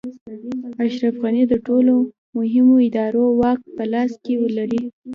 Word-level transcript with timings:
اشرف 0.85 1.15
غني 1.23 1.43
د 1.47 1.53
ټولو 1.67 1.95
مهمو 2.37 2.75
ادارو 2.87 3.25
واک 3.39 3.59
په 3.75 3.83
لاس 3.93 4.11
کې 4.23 4.33
لري. 4.57 4.83